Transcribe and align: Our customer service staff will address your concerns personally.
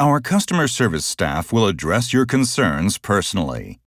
Our 0.00 0.20
customer 0.20 0.68
service 0.68 1.04
staff 1.04 1.52
will 1.52 1.66
address 1.66 2.12
your 2.12 2.24
concerns 2.24 2.98
personally. 2.98 3.80